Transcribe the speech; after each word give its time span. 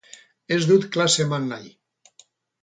Ez 0.55 0.59
dut 0.71 0.87
klase 0.95 1.21
eman 1.27 1.47
nahi. 1.53 1.71